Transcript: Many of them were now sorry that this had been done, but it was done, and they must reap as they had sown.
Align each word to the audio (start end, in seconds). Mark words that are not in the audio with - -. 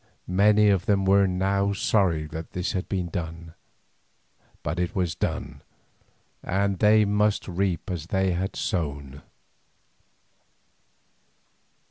Many 0.25 0.69
of 0.69 0.87
them 0.87 1.05
were 1.05 1.27
now 1.27 1.73
sorry 1.73 2.25
that 2.25 2.53
this 2.53 2.71
had 2.71 2.89
been 2.89 3.09
done, 3.09 3.53
but 4.63 4.79
it 4.79 4.95
was 4.95 5.13
done, 5.13 5.61
and 6.41 6.79
they 6.79 7.05
must 7.05 7.47
reap 7.47 7.87
as 7.91 8.07
they 8.07 8.31
had 8.31 8.55
sown. 8.55 9.21